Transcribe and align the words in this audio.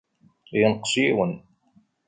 Yenqes 0.59 0.93
yiwen. 1.01 1.33